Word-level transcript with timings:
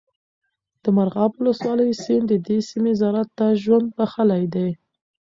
د 0.83 0.85
مرغاب 0.97 1.31
ولسوالۍ 1.35 1.89
سیند 2.03 2.25
د 2.29 2.33
دې 2.47 2.57
سیمې 2.69 2.91
زراعت 3.01 3.29
ته 3.37 3.45
ژوند 3.63 3.87
بخښلی 3.97 4.43
دی. 4.53 4.69